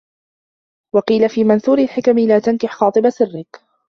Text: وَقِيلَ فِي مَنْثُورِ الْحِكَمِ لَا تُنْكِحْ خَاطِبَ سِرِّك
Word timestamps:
وَقِيلَ 0.95 1.29
فِي 1.29 1.43
مَنْثُورِ 1.43 1.77
الْحِكَمِ 1.79 2.19
لَا 2.19 2.39
تُنْكِحْ 2.39 2.73
خَاطِبَ 2.75 3.09
سِرِّك 3.09 3.61